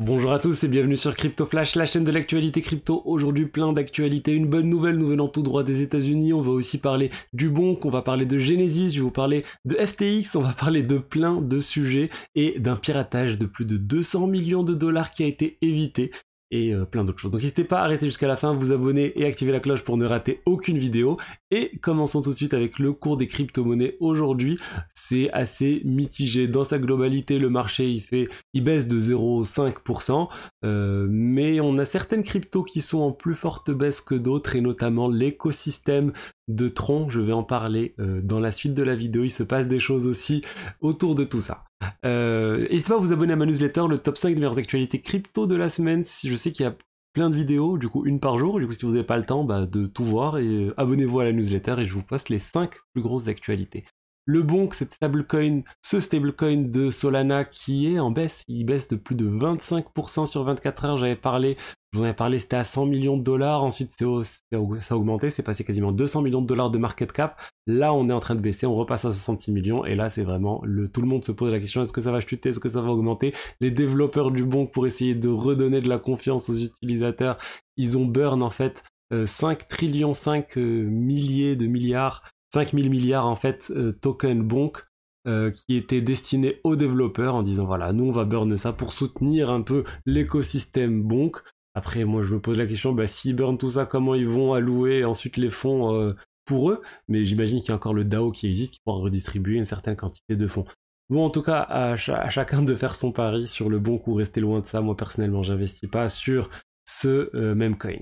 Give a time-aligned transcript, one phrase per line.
[0.00, 3.00] Bonjour à tous et bienvenue sur Crypto Flash, la chaîne de l'actualité crypto.
[3.04, 6.32] Aujourd'hui plein d'actualités, une bonne nouvelle nous venant tout droit des États-Unis.
[6.32, 9.44] On va aussi parler du bon, on va parler de Genesis, je vais vous parler
[9.64, 13.76] de FTX, on va parler de plein de sujets et d'un piratage de plus de
[13.76, 16.10] 200 millions de dollars qui a été évité
[16.50, 17.30] et euh, plein d'autres choses.
[17.30, 19.96] Donc n'hésitez pas à arrêter jusqu'à la fin, vous abonner et activer la cloche pour
[19.96, 21.18] ne rater aucune vidéo.
[21.50, 23.96] Et commençons tout de suite avec le cours des crypto-monnaies.
[24.00, 24.58] Aujourd'hui,
[24.94, 26.48] c'est assez mitigé.
[26.48, 30.28] Dans sa globalité, le marché il fait, il baisse de 0,5%,
[30.64, 34.60] euh, mais on a certaines cryptos qui sont en plus forte baisse que d'autres, et
[34.60, 36.12] notamment l'écosystème
[36.48, 37.08] de Tron.
[37.08, 39.24] Je vais en parler euh, dans la suite de la vidéo.
[39.24, 40.42] Il se passe des choses aussi
[40.80, 41.64] autour de tout ça.
[42.04, 45.00] Euh, n'hésitez pas à vous abonner à ma newsletter, le top 5 des meilleures actualités
[45.00, 46.04] crypto de la semaine.
[46.04, 46.74] Si je sais qu'il y a
[47.14, 48.58] plein de vidéos, du coup une par jour.
[48.58, 51.20] Du coup, si vous n'avez pas le temps bah, de tout voir, et euh, abonnez-vous
[51.20, 53.84] à la newsletter et je vous poste les 5 plus grosses actualités.
[54.26, 58.96] Le bon, c'est stablecoin, ce stablecoin de Solana qui est en baisse, il baisse de
[58.96, 60.96] plus de 25% sur 24 heures.
[60.96, 61.58] J'avais parlé,
[61.94, 63.62] je vous en avais parlé, c'était à 100 millions de dollars.
[63.62, 67.40] Ensuite, ça a augmenté, c'est passé quasiment 200 millions de dollars de market cap.
[67.68, 69.84] Là, on est en train de baisser, on repasse à 66 millions.
[69.84, 72.10] Et là, c'est vraiment le, tout le monde se pose la question est-ce que ça
[72.10, 73.32] va chuter, est-ce que ça va augmenter?
[73.60, 77.38] Les développeurs du bon pour essayer de redonner de la confiance aux utilisateurs,
[77.76, 83.26] ils ont burn en fait 5 euh, trillions, 5 euh, milliers de milliards 5000 milliards
[83.26, 84.82] en fait euh, token bonk
[85.26, 88.92] euh, qui étaient destinés aux développeurs en disant voilà nous on va burn ça pour
[88.92, 91.38] soutenir un peu l'écosystème bonk.
[91.74, 94.52] Après moi je me pose la question bah s'ils burn tout ça comment ils vont
[94.52, 96.82] allouer ensuite les fonds euh, pour eux?
[97.08, 99.96] Mais j'imagine qu'il y a encore le DAO qui existe qui pourra redistribuer une certaine
[99.96, 100.64] quantité de fonds.
[101.10, 104.40] Bon, en tout cas, à, chacun de faire son pari sur le bon coup, restez
[104.40, 104.80] loin de ça.
[104.80, 106.48] Moi, personnellement, j'investis pas sur
[106.86, 107.98] ce même coin.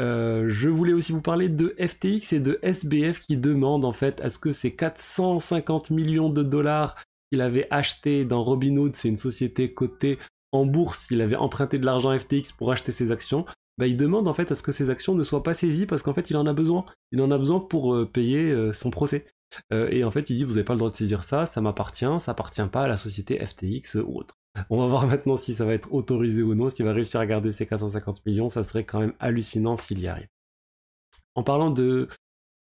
[0.00, 4.20] Euh, je voulais aussi vous parler de FTX et de SBF qui demandent en fait
[4.20, 6.96] à ce que ces 450 millions de dollars
[7.30, 10.18] qu'il avait acheté dans Robinhood, c'est une société cotée
[10.54, 13.44] en bourse, il avait emprunté de l'argent FTX pour acheter ses actions,
[13.76, 16.02] bah, il demande en fait à ce que ces actions ne soient pas saisies parce
[16.02, 16.84] qu'en fait il en a besoin.
[17.10, 19.24] Il en a besoin pour euh, payer euh, son procès.
[19.72, 22.06] et en fait il dit vous n'avez pas le droit de saisir ça, ça m'appartient,
[22.20, 24.34] ça appartient pas à la société FTX ou autre.
[24.70, 27.26] On va voir maintenant si ça va être autorisé ou non, s'il va réussir à
[27.26, 30.28] garder ses 450 millions, ça serait quand même hallucinant s'il y arrive.
[31.34, 32.08] En parlant de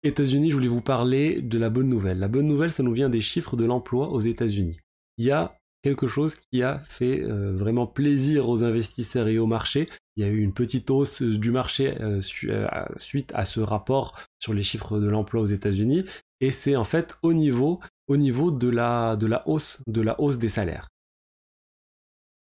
[0.02, 2.18] États-Unis, je voulais vous parler de la bonne nouvelle.
[2.18, 4.78] La bonne nouvelle, ça nous vient des chiffres de l'emploi aux États-Unis.
[5.18, 5.56] Il y a
[5.86, 9.88] quelque chose qui a fait euh, vraiment plaisir aux investisseurs et au marché.
[10.16, 14.18] Il y a eu une petite hausse du marché euh, euh, suite à ce rapport
[14.40, 16.04] sur les chiffres de l'emploi aux États-Unis,
[16.40, 19.16] et c'est en fait au niveau, au niveau de, la,
[19.46, 20.88] hausse, des salaires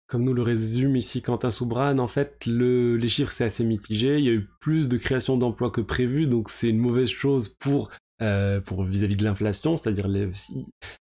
[0.06, 4.18] comme nous le résume ici Quentin Soubran, en fait, les chiffres c'est assez mitigé.
[4.18, 7.48] Il y a eu plus de création d'emplois que prévu, donc c'est une mauvaise chose
[7.60, 7.90] pour
[8.22, 10.08] euh, pour vis-à-vis de l'inflation, c'est-à-dire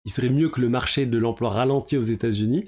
[0.04, 2.64] il serait mieux que le marché de l'emploi ralentit aux États-Unis.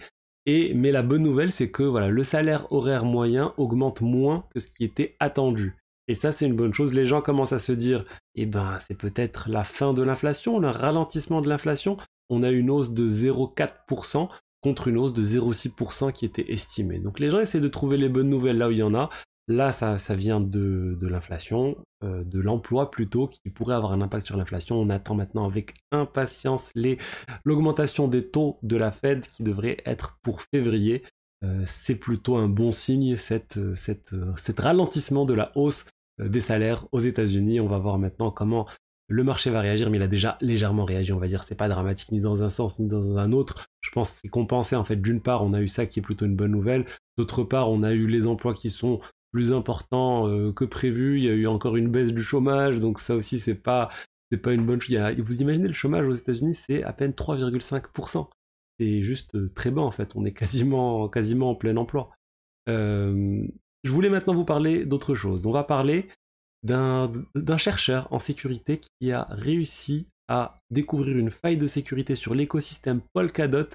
[0.47, 4.61] Et mais la bonne nouvelle, c'est que voilà, le salaire horaire moyen augmente moins que
[4.61, 5.77] ce qui était attendu.
[6.09, 6.93] Et ça, c'est une bonne chose.
[6.93, 8.03] Les gens commencent à se dire,
[8.35, 11.99] eh ben, c'est peut-être la fin de l'inflation, le ralentissement de l'inflation.
[12.31, 14.29] On a une hausse de 0,4%
[14.61, 16.99] contre une hausse de 0,6% qui était estimée.
[16.99, 19.09] Donc les gens essaient de trouver les bonnes nouvelles là où il y en a.
[19.51, 24.37] Là, ça, vient de, l'inflation, euh, de l'emploi plutôt, qui pourrait avoir un impact sur
[24.37, 24.77] l'inflation.
[24.77, 26.71] On attend maintenant avec impatience
[27.45, 31.03] l'augmentation des taux de la Fed qui devrait être pour février.
[31.43, 35.85] Euh, c'est plutôt un bon signe, cette, cette, cet ralentissement de la hausse
[36.21, 37.59] euh, des salaires aux États-Unis.
[37.59, 38.69] On va voir maintenant comment
[39.09, 41.43] le marché va réagir, mais il a déjà légèrement réagi, on va dire.
[41.43, 43.67] C'est pas dramatique ni dans un sens ni dans un autre.
[43.81, 44.77] Je pense que c'est compensé.
[44.77, 46.87] En fait, d'une part, on a eu ça qui est plutôt une bonne nouvelle.
[47.19, 49.01] D'autre part, on a eu les emplois qui sont
[49.33, 51.19] plus importants euh, que prévu.
[51.19, 53.89] Il y a eu encore une baisse du chômage, donc ça aussi, c'est pas,
[54.31, 54.97] c'est pas une bonne chose.
[55.19, 58.29] Vous imaginez le chômage aux États-Unis, c'est à peine 3,5%.
[58.79, 60.17] C'est juste euh, très bas en fait.
[60.17, 62.11] On est quasiment, quasiment en plein emploi.
[62.69, 63.47] Euh,
[63.85, 65.47] je voulais maintenant vous parler d'autre chose.
[65.47, 66.09] On va parler
[66.63, 73.01] d'un chercheur en sécurité qui a réussi à découvrir une faille de sécurité sur l'écosystème
[73.15, 73.69] Polkadot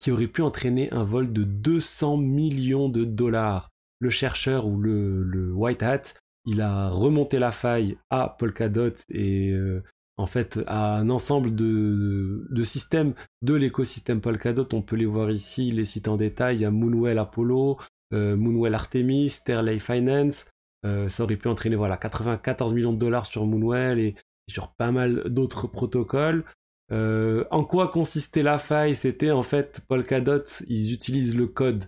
[0.00, 3.70] qui aurait pu entraîner un vol de 200 millions de dollars.
[4.00, 6.02] Le chercheur ou le, White Hat,
[6.46, 9.82] il a remonté la faille à Polkadot et euh,
[10.16, 14.68] en fait à un ensemble de, systèmes de l'écosystème Polkadot.
[14.72, 16.60] On peut les voir ici, les sites en détail.
[16.60, 17.78] Il Moonwell Apollo,
[18.12, 20.46] euh, Moonwell Artemis, Sterley Finance,
[20.84, 24.14] euh, ça aurait pu entraîner voilà 94 millions de dollars sur Moonwell et,
[24.50, 26.44] sur pas mal d'autres protocoles.
[26.90, 28.94] En quoi consistait la faille?
[28.94, 31.86] C'était en fait Polkadot, ils utilisent le code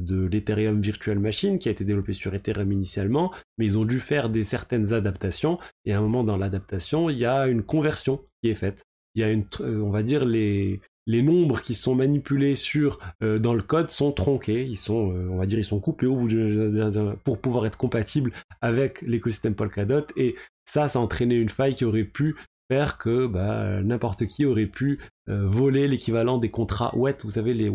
[0.00, 4.00] de l'Ethereum Virtual Machine qui a été développé sur Ethereum initialement, mais ils ont dû
[4.00, 8.20] faire des certaines adaptations et à un moment dans l'adaptation, il y a une conversion
[8.42, 8.84] qui est faite.
[9.14, 13.54] Il y a une, on va dire les les nombres qui sont manipulés sur dans
[13.54, 17.14] le code sont tronqués, ils sont, on va dire, ils sont coupés au bout de,
[17.22, 20.34] pour pouvoir être compatibles avec l'écosystème Polkadot et
[20.64, 22.34] ça, ça a entraîné une faille qui aurait pu
[22.70, 27.68] faire que bah, n'importe qui aurait pu voler l'équivalent des contrats wet, vous savez, les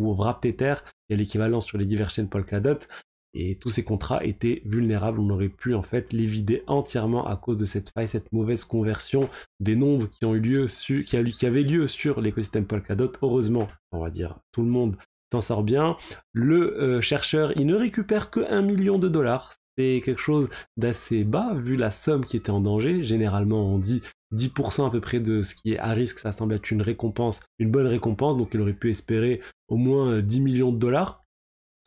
[1.11, 2.79] il y a l'équivalent sur les chaînes Polkadot,
[3.33, 5.19] et tous ces contrats étaient vulnérables.
[5.19, 8.65] On aurait pu en fait les vider entièrement à cause de cette faille, cette mauvaise
[8.65, 9.29] conversion
[9.59, 13.11] des nombres qui ont eu lieu, a, qui avait lieu sur l'écosystème Polkadot.
[13.21, 14.97] Heureusement, on va dire, tout le monde
[15.31, 15.95] s'en sort bien.
[16.33, 19.53] Le euh, chercheur, il ne récupère que 1 million de dollars.
[19.77, 23.03] C'est quelque chose d'assez bas vu la somme qui était en danger.
[23.03, 24.01] Généralement, on dit
[24.33, 27.39] 10% à peu près de ce qui est à risque, ça semble être une récompense,
[27.59, 31.23] une bonne récompense, donc il aurait pu espérer au moins 10 euh, millions de dollars.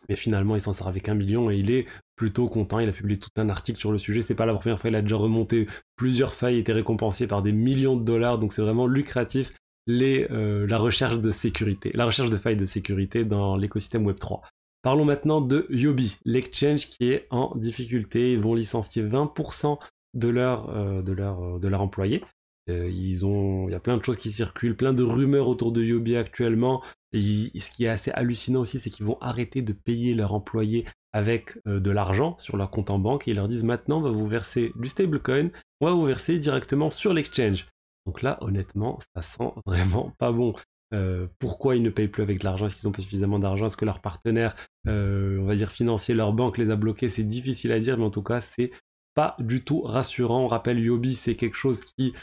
[0.08, 1.86] Mais finalement, il s'en sort avec un million et il est
[2.16, 2.78] plutôt content.
[2.78, 4.20] Il a publié tout un article sur le sujet.
[4.20, 5.66] C'est pas la première fois, il a déjà remonté
[5.96, 8.38] plusieurs failles, été récompensé par des millions de dollars.
[8.38, 9.52] Donc c'est vraiment lucratif
[9.88, 14.40] euh, la recherche de sécurité, la recherche de failles de sécurité dans l'écosystème Web3.
[14.84, 18.34] Parlons maintenant de Yobi, l'exchange qui est en difficulté.
[18.34, 19.78] Ils vont licencier 20%
[20.12, 22.22] de leurs euh, de leur, euh, de leur employés.
[22.68, 25.72] Euh, ils ont, il y a plein de choses qui circulent, plein de rumeurs autour
[25.72, 26.82] de Yobi actuellement.
[27.14, 30.84] Ce qui est assez hallucinant aussi, c'est qu'ils vont arrêter de payer leurs employés
[31.14, 34.02] avec euh, de l'argent sur leur compte en banque et ils leur disent maintenant on
[34.02, 35.48] va vous verser du stablecoin,
[35.80, 37.68] on va vous verser directement sur l'exchange.
[38.04, 40.52] Donc là, honnêtement, ça sent vraiment pas bon.
[40.92, 42.66] Euh, pourquoi ils ne payent plus avec de l'argent?
[42.66, 43.66] Est-ce qu'ils n'ont pas suffisamment d'argent?
[43.66, 44.54] Est-ce que leurs partenaires,
[44.86, 48.10] on va dire financiers, leur banque les a bloqués C'est difficile à dire, mais en
[48.10, 48.70] tout cas, c'est
[49.14, 50.44] pas du tout rassurant.
[50.44, 52.14] On rappelle, Yobi, c'est quelque chose qui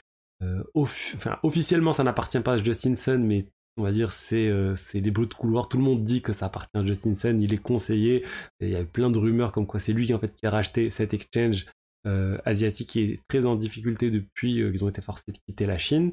[0.41, 0.63] euh,
[1.43, 3.45] officiellement, ça n'appartient pas à Justin Sun, mais
[3.77, 5.69] on va dire c'est euh, les bruits de couloir.
[5.69, 7.39] Tout le monde dit que ça appartient à Justin Sun.
[7.39, 8.25] Il est conseillé.
[8.59, 10.89] il y a plein de rumeurs comme quoi c'est lui en fait qui a racheté
[10.89, 11.65] cet exchange
[12.07, 15.77] euh, asiatique qui est très en difficulté depuis qu'ils ont été forcés de quitter la
[15.77, 16.11] Chine.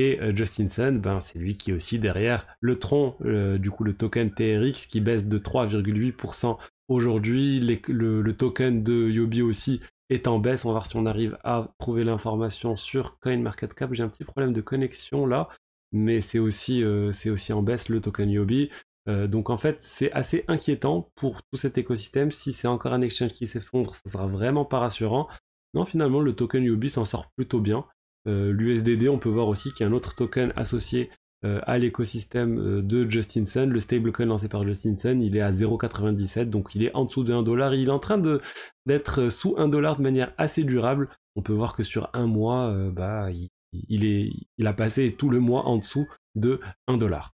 [0.00, 3.16] Et Justin Sun, ben, c'est lui qui est aussi derrière le tronc,
[3.58, 6.56] du coup le token TRX qui baisse de 3,8%
[6.88, 7.60] aujourd'hui.
[7.60, 9.80] Le, token de Yobi aussi
[10.10, 10.64] est en baisse.
[10.64, 13.92] On va voir si on arrive à trouver l'information sur CoinMarketCap.
[13.94, 15.48] J'ai un petit problème de connexion là,
[15.92, 17.12] mais c'est aussi, euh,
[17.50, 18.70] en baisse le token Yobi.
[19.08, 22.30] Euh, donc en fait, c'est assez inquiétant pour tout cet écosystème.
[22.30, 25.28] Si c'est encore un exchange qui s'effondre, ça sera vraiment pas rassurant.
[25.74, 27.84] Non, finalement, le token Yobi s'en sort plutôt bien.
[28.28, 31.10] Euh, L'USDD, on peut voir aussi qu'il y a un autre token associé
[31.44, 33.70] euh, à l'écosystème euh, de Justin Sun.
[33.70, 37.24] Le stablecoin lancé par Justin Sun, il est à 0,97, donc il est en dessous
[37.24, 37.74] de 1 dollar.
[37.74, 38.20] Il est en train
[38.86, 41.08] d'être sous 1 dollar de manière assez durable.
[41.36, 43.48] On peut voir que sur un mois, bah, il,
[44.58, 47.32] il a passé tout le mois en dessous de 1 dollar.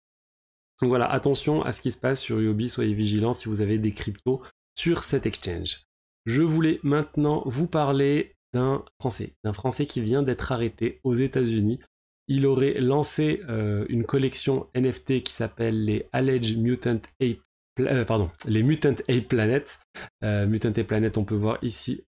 [0.81, 3.80] Donc voilà, attention à ce qui se passe sur Yobi, soyez vigilants si vous avez
[3.80, 4.42] des cryptos
[4.75, 5.86] sur cet exchange.
[6.25, 11.79] Je voulais maintenant vous parler d'un Français, d'un Français qui vient d'être arrêté aux États-Unis
[12.27, 17.39] il aurait lancé euh, une collection NFT qui s'appelle les Alleged Mutant Ape,
[17.79, 19.79] euh, pardon, les Mutant Ape Planet.
[20.23, 22.03] Euh, Mutant Ape Planet, on peut voir ici,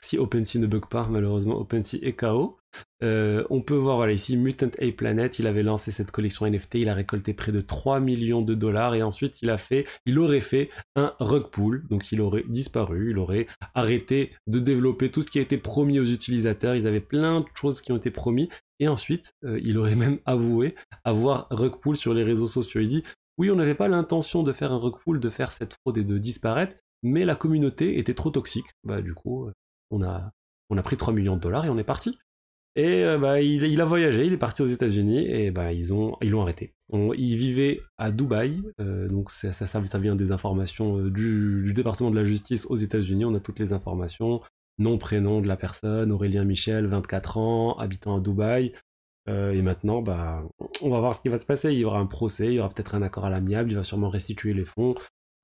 [0.00, 2.58] si OpenSea ne bug pas, malheureusement OpenSea est KO.
[3.00, 6.94] on peut voir ici Mutant Ape Planet, il avait lancé cette collection NFT, il a
[6.94, 10.70] récolté près de 3 millions de dollars et ensuite il a fait, il aurait fait
[10.96, 11.46] un rug
[11.88, 15.98] donc il aurait disparu, il aurait arrêté de développer tout ce qui a été promis
[16.00, 18.48] aux utilisateurs, ils avaient plein de choses qui ont été promis
[18.82, 20.74] et ensuite, euh, il aurait même avoué
[21.04, 22.80] avoir rugpull sur les réseaux sociaux.
[22.80, 23.04] Il dit
[23.38, 26.18] Oui, on n'avait pas l'intention de faire un rugpull, de faire cette fraude et de
[26.18, 26.74] disparaître,
[27.04, 28.66] mais la communauté était trop toxique.
[28.82, 29.52] Bah, du coup, euh,
[29.92, 30.32] on a,
[30.70, 32.18] on a pris 3 millions de dollars et on est parti.
[32.74, 36.16] Et euh, bah, il, a voyagé, il est parti aux États-Unis et bah, ils ont
[36.22, 36.74] ils l'ont arrêté.
[36.90, 42.16] il vivait à Dubaï, donc ça, ça, ça, vient des informations du, du, département de
[42.16, 43.26] la justice aux États-Unis.
[43.26, 44.40] On a toutes les informations
[44.78, 48.72] nom, prénom de la personne, Aurélien Michel, 24 ans, habitant à Dubaï.
[49.28, 50.42] Euh, et maintenant, bah,
[50.82, 51.72] on va voir ce qui va se passer.
[51.72, 53.84] Il y aura un procès, il y aura peut-être un accord à l'amiable, il va
[53.84, 54.94] sûrement restituer les fonds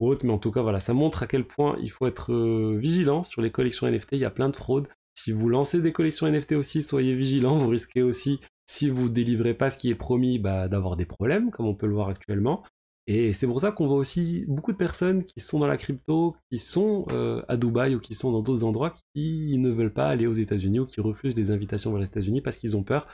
[0.00, 0.24] autre.
[0.24, 3.22] Mais en tout cas, voilà, ça montre à quel point il faut être euh, vigilant
[3.22, 4.12] sur les collections NFT.
[4.12, 4.88] Il y a plein de fraudes.
[5.14, 7.58] Si vous lancez des collections NFT aussi, soyez vigilants.
[7.58, 11.50] Vous risquez aussi, si vous délivrez pas ce qui est promis, bah, d'avoir des problèmes,
[11.50, 12.62] comme on peut le voir actuellement.
[13.10, 16.36] Et c'est pour ça qu'on voit aussi beaucoup de personnes qui sont dans la crypto,
[16.52, 20.08] qui sont euh, à Dubaï ou qui sont dans d'autres endroits, qui ne veulent pas
[20.08, 23.08] aller aux États-Unis ou qui refusent les invitations vers les États-Unis parce qu'ils ont peur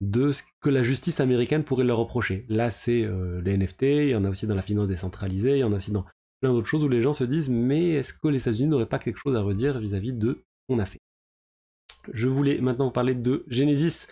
[0.00, 2.46] de ce que la justice américaine pourrait leur reprocher.
[2.48, 5.60] Là, c'est euh, les NFT, il y en a aussi dans la finance décentralisée, il
[5.60, 6.06] y en a aussi dans
[6.44, 8.98] plein d'autres choses où les gens se disent mais est-ce que les États-Unis n'auraient pas
[8.98, 11.00] quelque chose à redire vis-à-vis de ce qu'on a fait?
[12.12, 14.08] Je voulais maintenant vous parler de Genesis.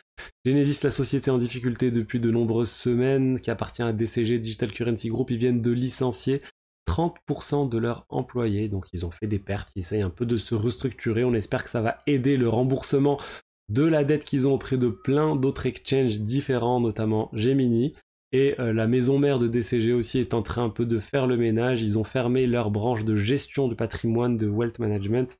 [0.46, 5.10] Genesis, la société en difficulté depuis de nombreuses semaines, qui appartient à DCG Digital Currency
[5.10, 6.40] Group, ils viennent de licencier
[6.88, 10.38] 30% de leurs employés, donc ils ont fait des pertes, ils essayent un peu de
[10.38, 13.20] se restructurer, on espère que ça va aider le remboursement
[13.68, 17.92] de la dette qu'ils ont auprès de plein d'autres exchanges différents, notamment Gemini.
[18.32, 21.36] Et la maison mère de DCG aussi est en train un peu de faire le
[21.36, 21.82] ménage.
[21.82, 25.38] Ils ont fermé leur branche de gestion du patrimoine de Wealth Management.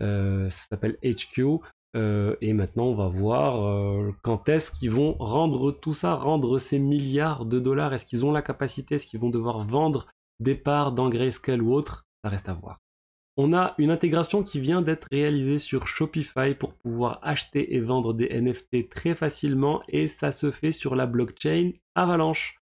[0.00, 1.58] ça s'appelle HQ.
[1.94, 7.44] et maintenant, on va voir quand est-ce qu'ils vont rendre tout ça, rendre ces milliards
[7.44, 7.92] de dollars.
[7.92, 8.94] Est-ce qu'ils ont la capacité?
[8.94, 10.06] Est-ce qu'ils vont devoir vendre
[10.38, 12.06] des parts dans Grayscale ou autre?
[12.22, 12.78] Ça reste à voir.
[13.40, 18.12] On a une intégration qui vient d'être réalisée sur Shopify pour pouvoir acheter et vendre
[18.12, 22.58] des NFT très facilement et ça se fait sur la blockchain Avalanche.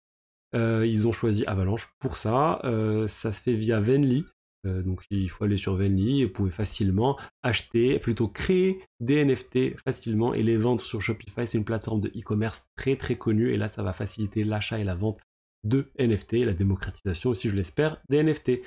[0.57, 2.61] Euh, ils ont choisi Avalanche pour ça.
[2.65, 4.25] Euh, ça se fait via Venly.
[4.67, 6.25] Euh, donc il faut aller sur Venly.
[6.25, 11.47] Vous pouvez facilement acheter, plutôt créer des NFT facilement et les vendre sur Shopify.
[11.47, 14.85] C'est une plateforme de e-commerce très très connue et là ça va faciliter l'achat et
[14.85, 15.21] la vente
[15.63, 18.61] de NFT, la démocratisation aussi je l'espère des NFT.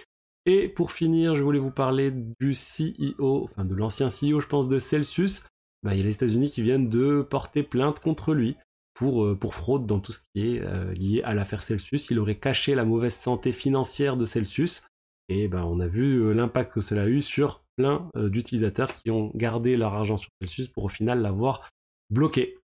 [0.50, 4.70] Et pour finir, je voulais vous parler du CEO, enfin de l'ancien CEO, je pense,
[4.70, 5.44] de Celsius.
[5.84, 8.56] Bah, il y a les États-Unis qui viennent de porter plainte contre lui
[8.94, 12.10] pour, euh, pour fraude dans tout ce qui est euh, lié à l'affaire Celsius.
[12.12, 14.84] Il aurait caché la mauvaise santé financière de Celsius.
[15.28, 19.12] Et ben, on a vu euh, l'impact que cela a eu sur plein d'utilisateurs qui
[19.12, 21.70] ont gardé leur argent sur Celsius pour au final l'avoir
[22.10, 22.56] bloqué.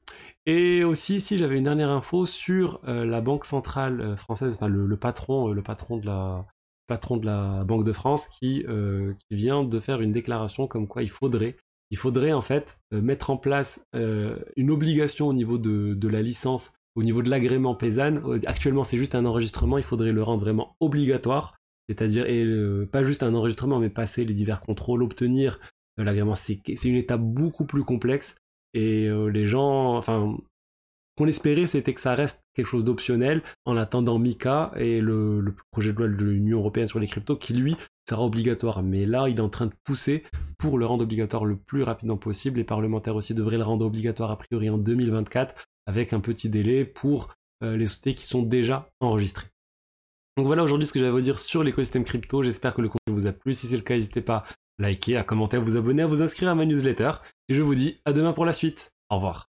[0.46, 5.50] Et aussi, si j'avais une dernière info sur la banque centrale française, enfin le patron,
[5.50, 6.48] le patron de la,
[6.88, 10.88] patron de la Banque de France, qui, euh, qui vient de faire une déclaration comme
[10.88, 11.56] quoi il faudrait,
[11.92, 16.22] il faudrait en fait euh, mettre en place euh, une obligation au niveau de, la
[16.22, 18.22] licence, au niveau de l'agrément paysanne.
[18.46, 21.56] Actuellement, c'est juste un enregistrement, il faudrait le rendre vraiment obligatoire,
[21.88, 22.26] c'est-à-dire
[22.92, 25.60] pas juste un enregistrement, mais passer les divers contrôles, obtenir
[25.98, 26.36] l'agrément.
[26.36, 28.36] C'est une étape beaucoup plus complexe
[28.74, 30.38] et les gens, enfin,
[31.18, 35.94] qu'on espérait, c'était que ça reste quelque chose d'optionnel en attendant Mika et le, projet
[35.94, 37.76] de loi de l'Union européenne sur les cryptos qui, lui,
[38.10, 38.82] sera obligatoire.
[38.82, 40.24] Mais là, il est en train de pousser
[40.58, 42.58] pour le rendre obligatoire le plus rapidement possible.
[42.58, 45.56] Les parlementaires aussi devraient le rendre obligatoire a priori en 2024
[45.86, 49.48] avec un petit délai pour euh, les sociétés qui sont déjà enregistrées.
[50.38, 52.42] Donc voilà aujourd'hui ce que j'avais à vous dire sur l'écosystème crypto.
[52.42, 53.54] J'espère que le contenu vous a plu.
[53.54, 54.46] Si c'est le cas, n'hésitez pas à
[54.80, 57.12] liker, à commenter, à vous abonner, à vous inscrire à ma newsletter.
[57.50, 58.94] Et je vous dis à demain pour la suite.
[59.10, 59.53] Au revoir.